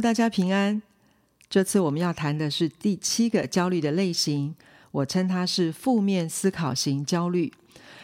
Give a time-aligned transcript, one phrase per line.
[0.00, 0.82] 大家平安。
[1.48, 4.54] 这次我们要谈的是第七个焦虑的类型，
[4.90, 7.52] 我称它是负面思考型焦虑。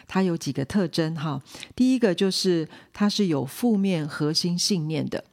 [0.07, 1.41] 它有几个特征哈，
[1.75, 5.23] 第一个就是它是有负面核心信念的，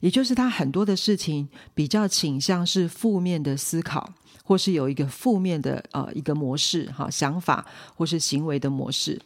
[0.00, 4.12] 也就是它很多的事情比较倾向是负面的思考，
[4.44, 9.20] 或是有一个负面的呃一个模式哈想法或是行为的模式。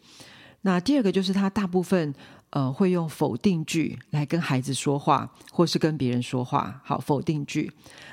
[0.63, 2.15] 那第二个就是它大部分。
[2.51, 6.81] 呃，会用否定句来跟孩子说话，或是跟别人说话。
[6.83, 7.71] 好，否定句。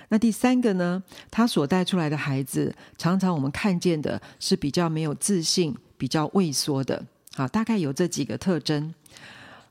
[0.09, 1.01] 那第三个呢？
[1.31, 7.05] 他所带出来的孩子，常常我们看见的是比较没有自信、比较畏缩的。
[7.33, 8.93] 好，大概有这几个特征。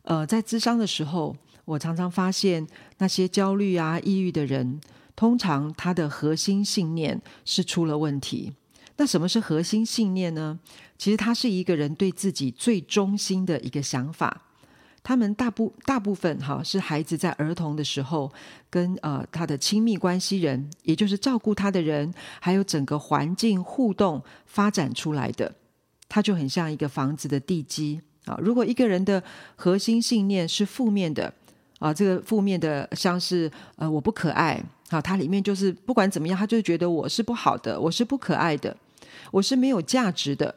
[0.02, 1.36] 呃，在咨商的时候，
[1.66, 2.66] 我常常发现
[2.98, 4.80] 那些焦虑啊、抑郁的人，
[5.14, 8.54] 通常他的核心信念是出了问题。
[8.96, 10.58] 那什么是核心信念呢？
[10.96, 14.42] 其实他是一个人对自己最忠心的一个想法。
[15.04, 18.32] 他们大部大部分哈是孩子在儿童的时候
[18.70, 25.54] 跟呃他的亲密关系人，也就是照顾他的人，还有整个环境互动发展出来的。
[26.08, 28.38] 他就很像一个房子的地基啊。
[28.40, 29.22] 如果一个人的
[29.56, 31.32] 核心信念是负面的
[31.80, 38.74] 啊，这个负面的像是呃我不可爱啊，它里面就是不管怎么样，他就觉得我是不好的，我是不可爱的，
[39.32, 40.54] 我是没有价值的，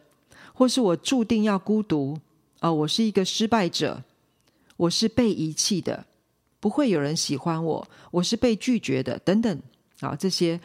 [0.53, 2.17] 或是我注定要孤独
[2.59, 4.03] 啊，我是一个失败者。
[4.77, 6.05] 我是被遗弃的，
[6.59, 7.87] 不会有人喜欢我。
[8.11, 9.61] 我是被拒绝的，等等，
[9.99, 10.59] 啊，这些，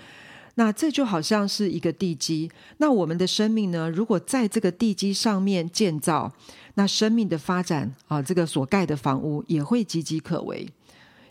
[0.54, 2.50] 那这就好像是一个地基。
[2.76, 3.90] 那我们的生命呢？
[3.90, 6.32] 如果在这个地基上面建造，
[6.74, 10.68] 那生命的发展啊，这个所盖的房屋也会岌岌可危。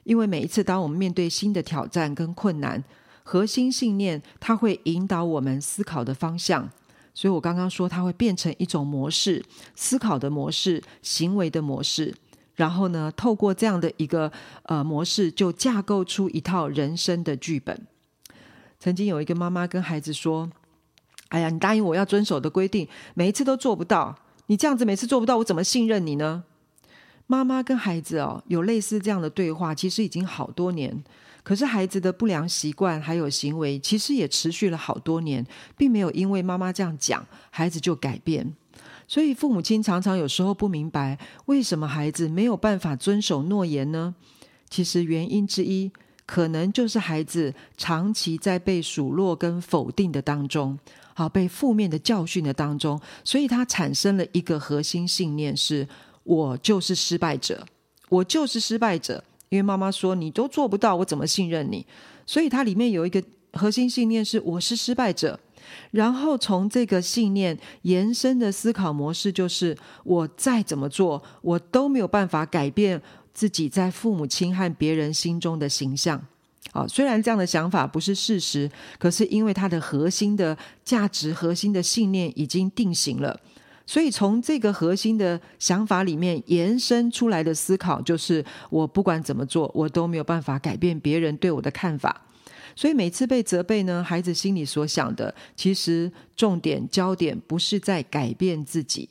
[0.03, 2.83] 因为每一次当我们面对新的挑战跟困难，
[3.21, 6.67] 核心信念它会引导我们思考的方向。
[7.13, 9.43] 所以我刚刚说，它会变成一种模式，
[9.75, 12.15] 思考的模式，行为的模式。
[12.62, 14.31] 然后呢，透过这样的一个
[14.66, 17.88] 呃模式，就架构出一套人生的剧本。
[18.80, 20.48] 曾经有一个妈妈跟孩子说
[21.30, 26.44] ：“哎呀，你答应我要遵守的规定，每一次都做不到，你这样子每次做不到，我怎么信任你呢？”
[27.26, 31.04] 妈妈跟孩子哦，有类似这样的对话，其实已经好多年。
[31.42, 35.44] 可是孩子的不良习惯还有行为，其实也持续了好多年，
[35.76, 38.54] 并没有因为妈妈这样讲，孩子就改变。
[39.11, 44.16] 所以父母亲常常有时候不明白，为什么孩子没有办法遵守诺言呢？
[44.70, 45.92] 其实原因之一，
[46.26, 50.80] 可能就是孩子长期在被数落跟否定的当中，
[51.14, 55.86] 好，被负面的教训的当中，所以他产生了一个核心信念是：
[56.23, 57.66] 我就是失败者，
[58.08, 59.21] 我就是失败者。
[59.50, 61.86] 因为妈妈说你都做不到，我怎么信任你？
[62.26, 63.21] 所以它里面有一个
[63.52, 65.38] 核心信念是：我是失败者。
[65.92, 73.02] 然后从这个信念延伸的思考模式，就是我再怎么做，我都没有办法改变
[73.33, 76.21] 自己在父母亲和别人心中的形象。
[76.73, 83.38] 啊，虽然这样的想法不是事实，可是因为它的核心的价值、核心的信念已经定型了，
[83.86, 92.21] 所以从这个核心的想法里面延伸出来的思考，就是我不管怎么做，我都没有办法改变别人对我的看法。
[92.76, 99.09] 所以每次被责备呢，孩子心里所想的，其实重点焦点不是在改变自己。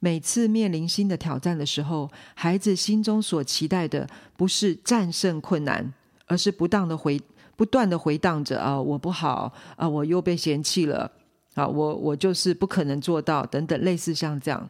[0.00, 4.06] 每次面临新的挑战的时候，孩子心中所期待的，
[4.36, 5.94] 不是战胜困难，
[6.26, 7.20] 而是不断的回
[7.56, 11.10] 不断的回荡着啊，我不好啊，我又被嫌弃了
[11.54, 14.68] 啊，我我就是不可能做到等等，类似像这样。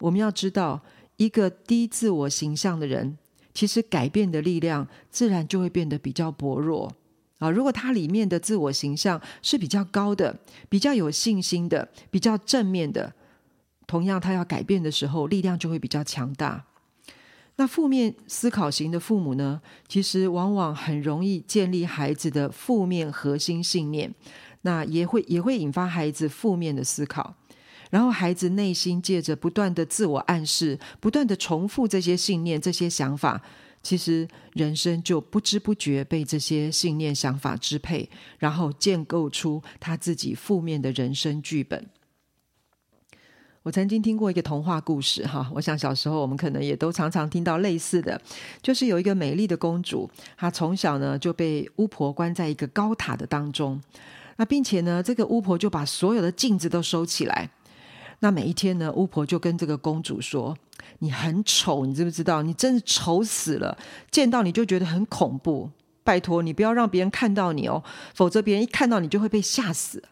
[0.00, 0.82] 我们要知道，
[1.16, 3.16] 一个低自我形象的人，
[3.54, 6.92] 其实改变的力量自然就会变得比较薄弱。
[7.42, 10.38] 啊，如果他里面的自我形象是比较高的、
[10.68, 13.12] 比较有信心的、比较正面的，
[13.88, 16.64] 同样他要改变的时候，力量就会比较强大。
[17.56, 24.14] 那负面思考型的父母呢，其实往往很容易建立孩子的负面核心信念，
[24.60, 27.34] 那也会也会引发孩子负面的思考，
[27.90, 33.42] 然后孩子内心借着不断的自我暗示，不断的重复这些信念、这些想法。
[33.82, 38.08] 其实人生就不知不觉被这些信念、想法支配，
[38.38, 41.86] 然后建构出他自己负面的人生剧本。
[43.64, 48.20] 我曾经听过一个童话故事，哈，我想小时候我们可能也都常常听到类似的，
[48.60, 53.80] 就是有一个美丽的公主，她从小呢就被巫婆关在一个高塔的当中，
[54.36, 57.50] 那并且呢，这个巫婆就把所有的镜子都收起来。
[58.18, 60.56] 那每一天呢，巫婆就跟这个公主说
[60.98, 62.42] ：“你很丑，你知不知道？
[62.42, 63.76] 你真是丑死了，
[64.10, 65.70] 见到你就觉得很恐怖。
[66.04, 67.82] 拜托你不要让别人看到你哦，
[68.14, 70.02] 否则别人一看到你就会被吓死。”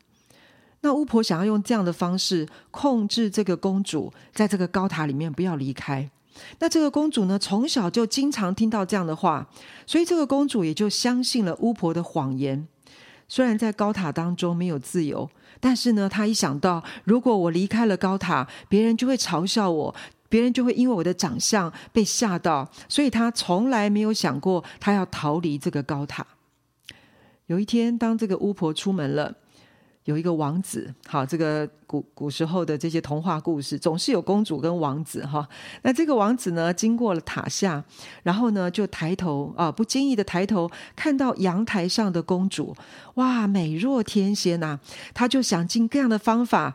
[0.82, 6.08] 那巫婆想要用这样的方式控制这个公主，在这个高塔里面不要离开。
[6.60, 9.46] 那这个公主呢，从小就经常听到这样的话，
[9.84, 12.66] 所以这个公主也就相信了巫婆的谎言。
[13.28, 15.28] 虽然在高塔当中没有自由，
[15.60, 19.94] 但是呢，她一想到如果我离开了高塔，别人就会嘲笑我，
[20.30, 26.26] 别人就会因为我的长相被吓到，所以他从来没有想过他要逃离这个高塔。
[27.46, 29.34] 有一天，当这个巫婆出门了。
[30.04, 35.46] 有一个王子，好，这个古古时候的这些童话故事总是有公主跟王子哈。
[35.82, 37.84] 那这个王子呢，经过了塔下，
[38.22, 42.74] 然后呢就抬头啊，不经意的抬头看到阳台上的公主，
[43.16, 44.80] 哇，美若天仙呐！
[45.12, 46.74] 他就想尽各样的方法，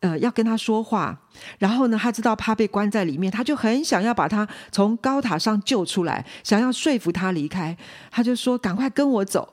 [0.00, 1.18] 呃，要跟她说话。
[1.58, 7.76] 然后呢，他知道怕被关在里面，他就很想要把她从高塔上救出来，想要说服她离开。
[8.10, 9.48] 他就说：“赶快跟我走。”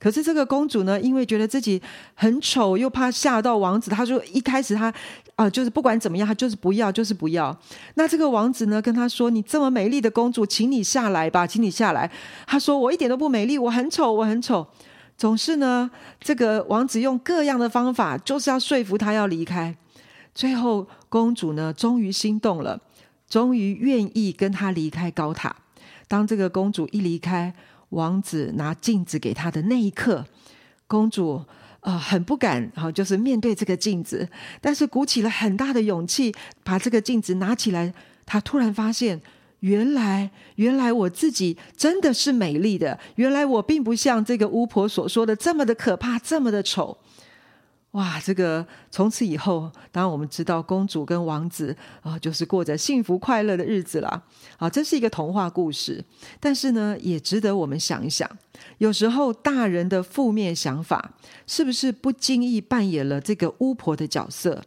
[0.00, 1.80] 可是这个公主呢，因为觉得自己
[2.14, 4.92] 很丑，又怕吓到王子，她说一开始她
[5.36, 7.54] 啊、就是不管怎么样，她就是不要，就是不要。
[7.94, 12.10] 那这个王子呢，跟她说：“你这么美丽的公主，请你下来吧，请你下来。”
[12.46, 14.66] 她说：“我一点都不美丽，我很丑，我很丑。”
[15.16, 19.76] 总是呢，这个王子用各样的方法，就是要说服她要离开。
[20.34, 22.80] 最后，公主呢，终于心动了，
[23.28, 25.54] 终于愿意跟他离开高塔。
[26.08, 27.54] 当这个公主一离开，
[27.90, 30.24] 王子拿镜子给她的那一刻，
[30.86, 31.34] 公主
[31.80, 34.28] 啊、呃、很不敢啊，就是面对这个镜子，
[34.60, 37.92] 但是鼓起了很大的勇气，把这个镜子拿起来。
[38.24, 39.20] 她突然发现，
[39.60, 46.96] 原来原来我自己真的是美丽的，原来我并不像这个巫婆所说的这么的可怕，这么的丑。
[47.92, 54.22] 哇，这个从此以后，当然我们知道公主跟王子啊，就是过着幸福快乐的日子了。
[54.58, 56.04] 啊，这是一个童话故事，
[56.38, 58.30] 但是呢，也值得我们想一想。
[58.78, 61.14] 有时候大人的负面想法，
[61.48, 64.62] 是不是不经意扮演了这个巫婆的角色？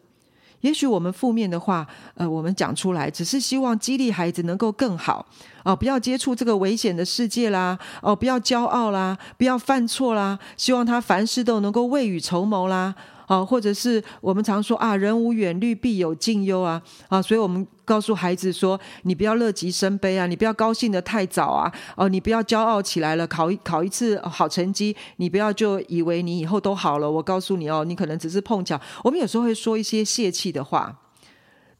[0.59, 5.25] 也许我们负面的话，呃，我们讲出来，只是希望激励孩子能够更好。
[5.63, 7.77] 哦，不要接触这个危险的世界啦！
[8.01, 12.93] 哦，不要骄傲啦，不要犯错啦，希望他凡事都能够未雨绸缪啦。
[13.25, 27.09] 啊，或者是我们常说啊，人无远虑，必有近忧啊，啊，所以我们告诉孩子说，你不要乐极生悲啊，你不要高兴得太早啊，哦，你不要骄傲起来了，考一考一次好成绩，你不要就以为你以后都好了。
[27.09, 28.79] 我告诉你哦，你可能只是碰巧。
[29.05, 30.93] 我们有时候会说一些泄气的话，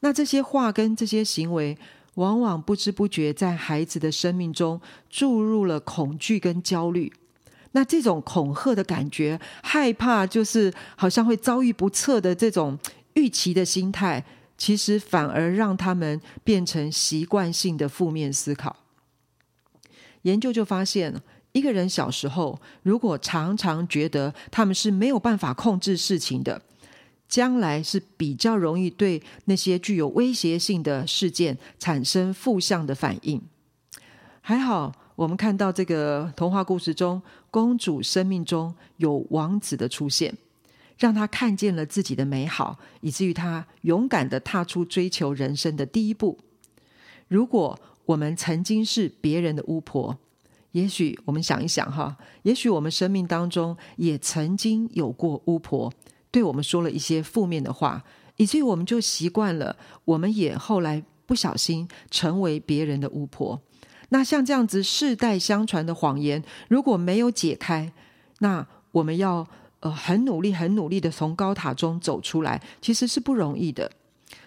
[0.00, 1.76] 那这些话跟这些行为，
[2.14, 7.12] 往往不知不觉在孩子的生命中注入了恐惧跟焦虑。
[7.72, 12.78] 那这种恐吓的感觉，害怕就是好像会遭遇不测的这种
[13.14, 14.24] 预期的心态，
[14.56, 18.76] 其实反而让他们变成习惯性的负面思考。
[20.22, 21.20] 研究就发现，
[21.50, 26.62] 一个人小时候如果常常觉得他们是没有办法控制事情的，
[27.34, 33.42] 将来是比较容易对那些具有威胁性的事件产生负向的反应。
[34.40, 34.94] 还好。
[35.16, 37.20] 我们看到这个童话故事中，
[37.50, 40.32] 公主生命中有王子的出现，
[40.96, 46.38] 让她看见了自己的美好，以至于她勇敢地踏出追求人生的第一步。
[47.26, 47.76] 如果
[48.06, 50.16] 我们曾经是别人的巫婆，
[50.70, 55.92] 也许我们想一想哈，也许我们生命当中也曾经有过巫婆
[56.34, 58.02] 对我们说了一些负面的话，
[58.38, 63.62] 以至于我们就习惯了，我们也后来不小心成为别人的巫婆。
[64.08, 67.92] 那像这样子世代相传的谎言，如果没有解开，
[68.40, 69.46] 那我们要
[69.78, 73.88] 呃很努力、很努力的从高塔中走出来，其实是不容易的。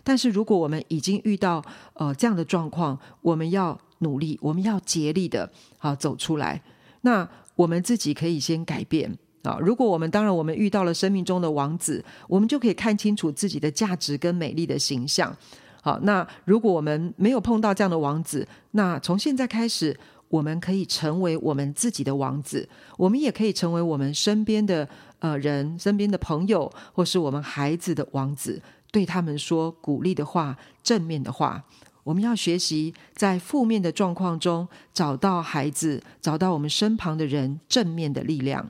[0.04, 6.62] 但是如果我们已经遇到呃这样的状况，我们要努力，我们要竭力的啊走出来。
[7.04, 9.58] 那我们自己可以先改变啊。
[9.62, 15.36] 如果我们当然我们遇到了生命中的王子，我们就可以看清楚自己的价值跟美丽的形象。
[15.82, 24.88] 好，那如果我们没有碰到这样的王子，那从现在开始，我们可以成为我们自己的王子，我们也可以成为我们身边的
[25.20, 28.62] 呃人、身边的朋友，或是我们孩子的王子，
[28.92, 31.63] 对他们说鼓励的话、正面的话。
[32.04, 38.70] 我们要学习在负面的状况中找到孩子，找到我们身旁的人正面的力量。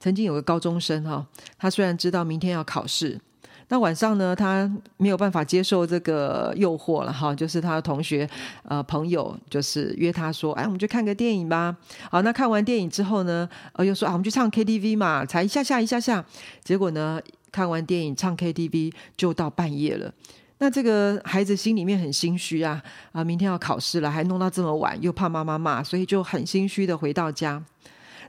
[0.00, 1.26] 曾经有个高中生哈，
[1.58, 3.20] 他虽然知道明天要考试。
[3.68, 8.28] 那晚上呢，他没有办法接受这个诱惑了哈，就是他的同学
[8.64, 11.74] 呃朋友就是约他说，哎，我们去看个电影吧。
[12.10, 16.22] 好，那看完电影之后呢，呃，又说啊，我们去唱 KTV 嘛，才一下下一下下，
[16.62, 17.18] 结果呢，
[17.50, 20.12] 看完电影唱 KTV 就到半夜了。
[20.58, 22.82] 那这个孩子心里面很心虚啊，
[23.12, 27.64] 啊，明天要考试了，还弄到这么晚，又怕妈妈骂，所以就很心虚的回到家。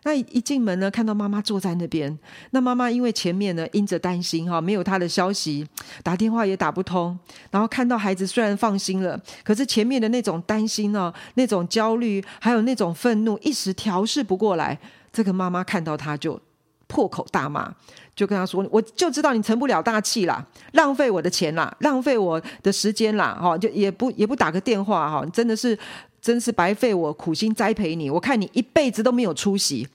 [0.05, 2.15] 那一进门呢，看到妈妈坐在那边，
[2.51, 5.67] 那妈妈因为前面呢因着担心哈，没有她的消息，
[6.03, 7.17] 打电话也打不通，
[7.49, 14.79] 然后看到孩子虽然放心了，可是前面的那种担心呢，那种焦虑，还有那种愤怒，一时调试不过来，
[15.11, 16.39] 这个妈妈看到他就
[16.85, 17.73] 破口大骂。
[18.15, 25.77] 就跟他说，我就知道你成不了大器啦，浪费我的钱啦，浪费我的时间啦，哈，就也不也不打个电话哈，真的是
[26.25, 29.87] 真是白费我苦心栽培你，我看你一辈子都没有出息，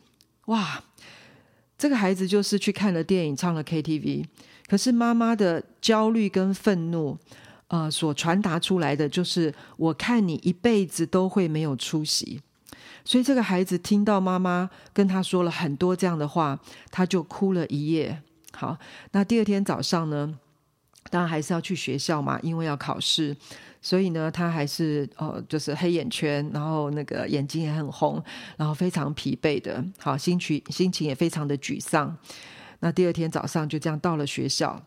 [0.45, 0.85] 哇！
[1.77, 4.25] 这个孩子就是去看了电影，唱了 KTV，
[4.69, 7.19] 可是妈妈的焦虑跟愤怒，
[7.67, 12.41] 呃，所传达出来的就是，我看你一辈子都会没有出息。
[13.05, 16.61] 所以这个孩子听到妈妈跟他说了很多这样的话，
[16.93, 18.23] 他就哭了一夜。
[18.53, 18.79] 好，
[19.11, 20.39] 那第二天早上呢，
[21.11, 23.37] 当然还是要去学校嘛，因为要考试，
[23.83, 28.23] 所以呢，他还是呃，就是黑眼圈，然后那个眼睛也很红，
[28.57, 32.17] 然后非常疲惫的，好，心情心情也非常的沮丧。
[32.79, 34.81] 那第二天早上就这样到了学校。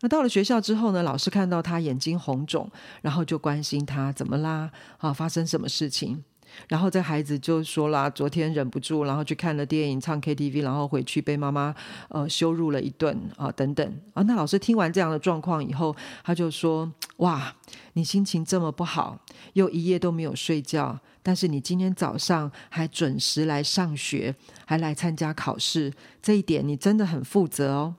[0.00, 4.70] 那到了学校之后呢，老师看到他眼睛红肿，然后就关心他怎么啦？
[4.98, 6.22] 啊，发生什么事情？
[6.68, 11.74] 然后这孩子就说了，昨天忍不住，然后去看了电影，唱 KTV，然后回去被妈妈
[12.08, 14.22] 呃羞辱了一顿啊，等等啊。
[14.22, 15.94] 那老师听完这样的状况以后，
[16.24, 17.54] 他就说：哇，
[17.94, 19.18] 你心情这么不好，
[19.54, 27.94] 又一夜都没有睡觉，但是你今天早上还准时来上学，还来参加考试，这一点你真的很负责哦。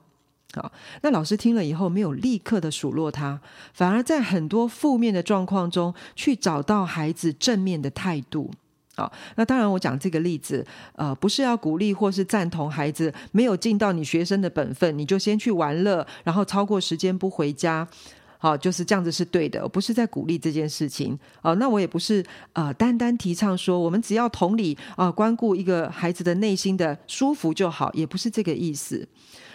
[0.54, 0.70] 好，
[1.02, 3.40] 那老师听了以后没有立刻的数落他，
[3.72, 8.50] 反而在很多负面的状况中去找到孩子正面的态度。
[8.96, 17.88] 好，那当然我讲这个例子，呃，不是要鼓励或是赞同孩子没有尽到你学生的本分，你就先去玩乐，然后超过时间不回家。
[18.38, 21.18] 好，就是这样子是对的，不是在鼓励这件事情。
[21.42, 29.08] 哦，那我也不是呃单单提倡说我们只要同理啊，呃，关顾一个孩子的内心的舒服就好，也不是这个意思。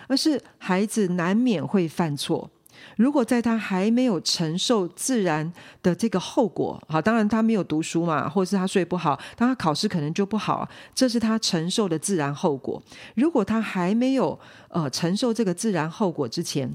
[0.08, 2.50] 而是孩子难免会犯错，
[2.98, 12.82] 如果在他还没有承受自然的这个后果，好，当然他没有读书嘛，或者是他睡不好，当他考试可能就不好，这是他承受的自然后果。
[13.14, 16.72] 如果他还没有呃承受这个自然后果之前，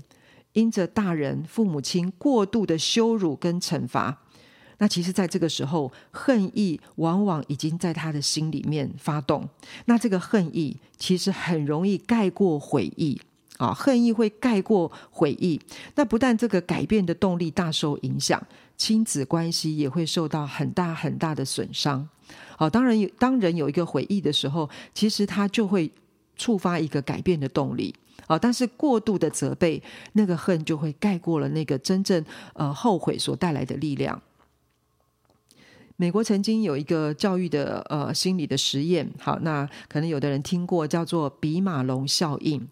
[0.55, 4.23] 因着大人父母亲过度的羞辱跟惩罚，
[4.79, 9.49] 那其实在这个时候，恨意往往已经在他的心里面发动。
[9.85, 13.21] 那这个恨意其实很容易盖过悔意
[13.59, 15.61] 啊，恨意会盖过悔意。
[15.95, 18.45] 那不但这个改变的动力大受影响，
[18.77, 22.09] 亲子关系也会受到很大很大的损伤。
[22.57, 25.91] 好，当然有当人有一个悔意的时候，其实他就会
[26.37, 27.95] 触发一个改变的动力。
[28.27, 34.21] 啊，但是过度的责备，那个恨就会盖过了那个真正呃后悔所带来的力量。
[35.97, 42.67] 美国曾经有一个教育的呃心理的实验，好，那可能有的人听过叫做比马龙效应。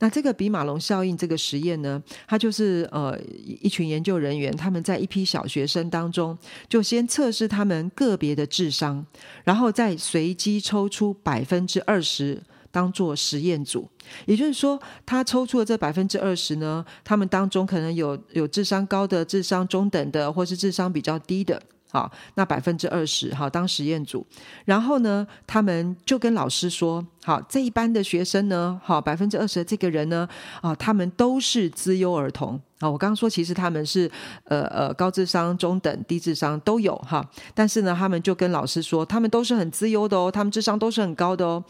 [0.00, 6.38] 那这个比马龙效应这个实验呢，它就是呃一群研究人员他们在一批小学生当中，
[6.68, 9.04] 就先测试他们个别的智商，
[9.42, 12.40] 然后再随机抽出百分之二十
[12.78, 13.88] 当做实验组。
[14.24, 21.60] 也就是说，他抽出的这百分之二十呢，他们当中可能有有智商高的、智商中等的，或是智商比较低的。
[21.90, 24.24] 好，那百分之二十，好，当实验组。
[24.66, 30.28] 然后呢，他们就跟老师说：“好，这一班的学生呢，好，百分之二十的这个人呢，
[30.60, 32.60] 啊，他们都是资优儿童。
[32.80, 34.08] 啊，我刚刚说，其实他们是
[34.44, 37.26] 呃呃高智商、中等、低智商都有哈。
[37.54, 41.64] 但是呢，他们就跟老师说，他们都是很资优的哦，他们智商都是很高的哦。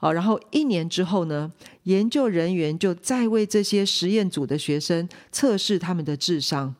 [0.00, 1.52] 好，然后一年之后呢，
[1.84, 6.74] 研究人员就再为这些实验组的学生测试他们的智商。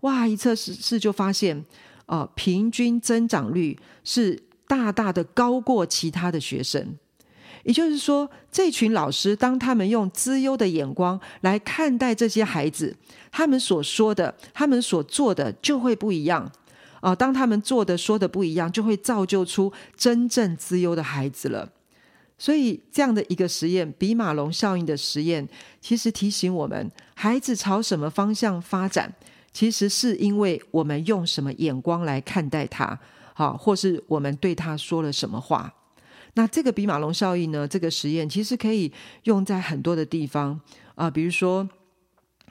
[0.00, 1.64] 哇，一测试试就发现。
[2.06, 4.38] 呃，平均增长率是
[4.68, 6.98] 大大的高过其他的学生，
[7.62, 12.94] 也就是说，这群老师当他们用资优的眼光来看待这些孩子，
[13.32, 16.52] 他们所说的、他们所做的就会不一样。
[17.00, 21.70] 啊、当他们做的、说的不一样，就会造就出真正资优的孩子了。
[22.44, 25.48] 所以，这样的一个实验——比马龙效应的实验，
[25.80, 29.10] 其实提醒我们：孩子朝什么方向发展？
[29.50, 33.00] 其实是因为我们用什么眼光来看待他，
[33.32, 35.72] 好，或是我们对他说了什么话。
[36.34, 37.66] 那这个比马龙效应呢？
[37.66, 40.60] 这个实验其实可以用在很多的地方
[40.96, 41.66] 啊，比如说，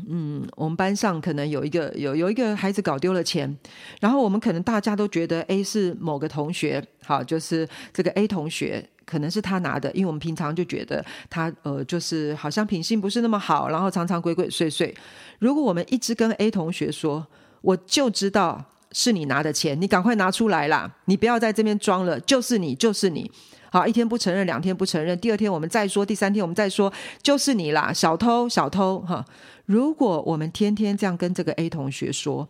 [0.08, 3.56] 嗯，我们班上可能有一个有有一个孩子搞丢了钱，
[4.02, 8.90] 然后我们可能大家都觉得 A 是某个同学，好，就是这个 A 同学。
[9.06, 14.94] 可能是他拿的，因为我们平常就觉得他呃，就是好像品性不是那么好，然后常常鬼鬼祟祟。
[15.40, 17.26] 如果我们一直跟 A 同学说，
[17.62, 23.30] 我就知道是你拿的钱，你赶快拿出来啦，你不要在这边装了，就是你，就是你。
[23.72, 26.94] 好，一天不承认，两天不承认，第二天我们再说，第三天我们再说，
[27.24, 29.26] 就是你啦，小偷，小偷，哈。
[29.66, 32.48] 如果我们天天这样跟这个 A 同学说，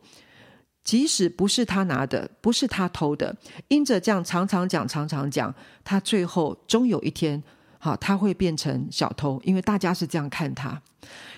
[0.84, 3.36] 即使不是他拿的，不是他偷的，
[3.70, 7.42] 因着这样常常讲，常常讲，他最后终有一天，
[7.80, 10.82] 好，他会变成小偷，因为大家是这样看他。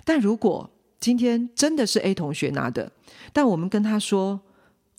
[0.03, 2.91] 但如果今天真的是 A 同学拿的，
[3.31, 4.39] 但我们跟他说，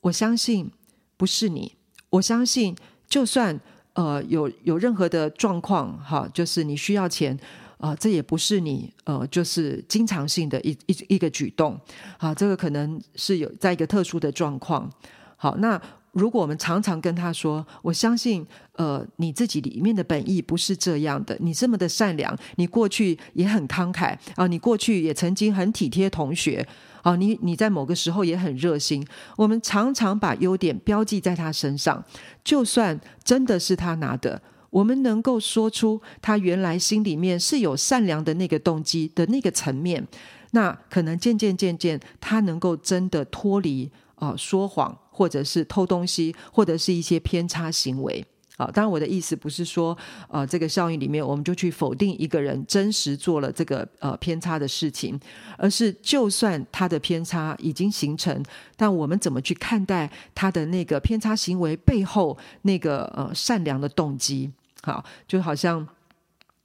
[0.02, 0.70] 我相信
[1.16, 1.74] 不是你，
[2.10, 2.76] 我相信
[3.08, 3.58] 就算
[3.94, 7.36] 呃有有任何的状况，哈，就是你需要钱。
[7.78, 11.78] 啊、这也不是你呃，就是经常性的一一一个举动，
[12.18, 14.90] 好，这个可能是有在一个特殊的状况。
[15.36, 15.80] 好，那
[16.12, 26.66] 如果我们常常跟他说，我相信呃，你自己里面的本意不是这样的，你这么的善良，你过去也很慷慨啊、你过去也曾经很体贴同学
[27.02, 29.06] 啊、你你在某个时候也很热心。
[29.36, 32.02] 我们常常把优点标记在他身上，
[32.42, 34.40] 就算真的是他拿的。
[34.76, 40.06] 我们能够说出他原来心里面是有善良的那个动机的那个层面，
[40.50, 48.22] 那可能渐渐渐渐，他能够真的脱离啊、说谎，或者是偷东西，或者是一些偏差行为。
[48.58, 49.96] 啊，当然我的意思不是说，
[50.28, 55.18] 呃，这个效应里面我们就去否定一个人真实做了这个呃偏差的事情，
[55.56, 58.42] 而是就算他的偏差已经形成，
[58.76, 64.52] 但我们怎么去看待他的那个偏差行为背后那个呃善良的动机？
[64.86, 65.86] 好，就好像。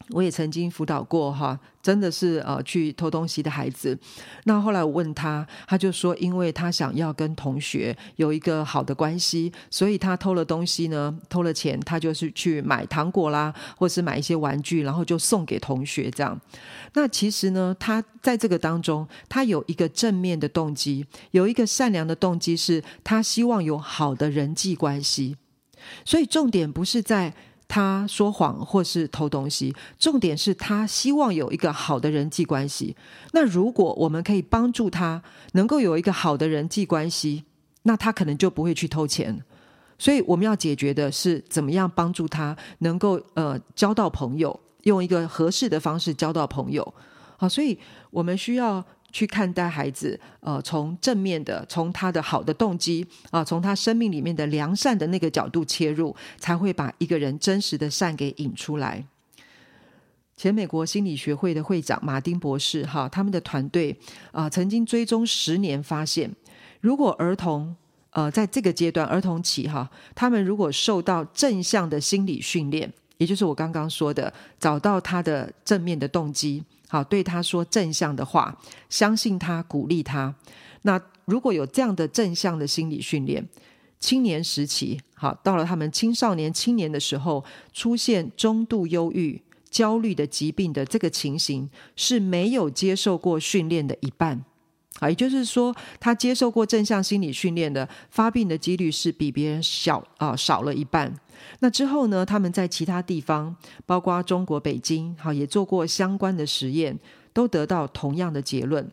[0.09, 3.97] 我也曾经辅导过哈，真的是呃去偷东西的孩子。
[4.43, 16.37] 那后来我问他，他就说，因为他想要跟同学有一个好的关系，所以他偷了东西呢，偷了钱，他就是去买糖果啦，或是买一些玩具，然后就送给同学这样。
[16.93, 25.37] 那其实呢，他在这个当中，他有一个正面的动机，有一个善良的动机，是他希望有好的人际关系。
[26.03, 27.33] 所以重点不是在。
[27.73, 32.97] 他说谎或是偷东西，重点是他希望有一个好的人际关系。
[33.31, 35.23] 那如果我们可以帮助他
[35.53, 37.45] 能够有一个好的人际关系，
[37.83, 39.41] 那他可能就不会去偷钱。
[39.97, 46.93] 所以我们要解决的是怎么样帮助他能够呃交到朋友，用一个合适的方式交到朋友。
[47.37, 48.83] 好，所以我们需要。
[49.11, 59.05] 去看待孩子，呃，从正面的，从他的好的动机啊、从他生命里面的良善的那个角度切入，才会把一个人真实的善给引出来。
[60.37, 63.95] 前美国心理学会的会长马丁博士，哈，他们的团队
[64.31, 66.33] 啊、曾经追踪十年，发现
[66.79, 67.75] 如果儿童
[68.09, 72.91] 呃在这个阶段儿童期哈，他们如果受到正向的心理训练，
[73.21, 76.63] 也就是我刚刚说的，找到他的正面的动机。
[76.89, 78.57] 好，对他说正向的话，
[78.89, 80.33] 相信他，鼓励他。
[80.81, 83.47] 那如果有这样的正向的心理训练，
[83.99, 94.43] 青年时期，好，到了他们青少年、青年的时候，出现中度忧郁、焦虑的疾病的这个情形，是没有接受过训练的一半。
[95.01, 101.11] 啊，也就是说，他接受过正向心理训练的发病的几率是比别人小啊，少了一半。
[101.59, 103.55] 那之后呢，他们在其他地方，
[103.87, 106.99] 包括中国北京，好，也做过相关的实验，
[107.33, 108.87] 都得到同样的结论。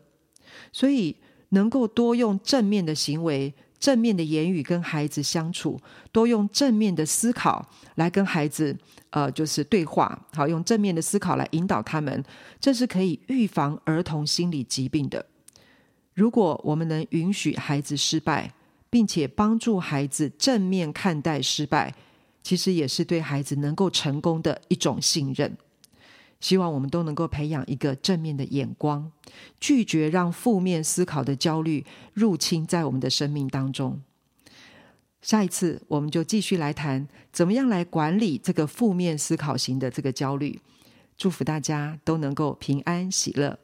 [0.73, 1.15] 所以，
[1.49, 5.79] 能够多用正面的行为、正面的言语跟孩子相处，
[6.11, 7.63] 多用正面的思考
[7.95, 8.75] 来跟孩子，
[9.11, 12.23] 呃，就是对话，好，用正面的思考来引导他们，
[12.59, 15.23] 这是可以预防儿童心理疾病的。
[16.19, 18.53] 如果我们能允许孩子失败，
[18.89, 21.95] 并且帮助孩子正面看待失败。
[22.43, 25.57] 其实也是对孩子能够成功的一种信任。
[26.41, 29.09] 希望我们都能够培养一个正面的眼光，
[29.61, 34.01] 拒绝让负面思考的焦虑入侵在我们的生命当中。
[35.21, 40.59] 下一次我们就继续来谈怎么样来管理这个负面思考型的这个焦虑。
[41.17, 43.57] 祝福大家都能够平安喜乐。